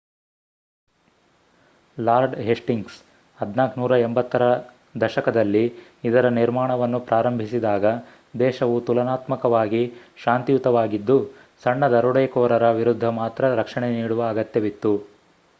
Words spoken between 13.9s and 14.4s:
ನೀಡುವ